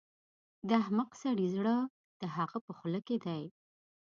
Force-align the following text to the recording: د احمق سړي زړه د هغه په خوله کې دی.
د 0.67 0.69
احمق 0.81 1.11
سړي 1.23 1.47
زړه 1.55 1.75
د 2.21 2.23
هغه 2.35 2.57
په 2.65 2.71
خوله 2.77 2.99
کې 3.07 3.17
دی. 3.25 3.43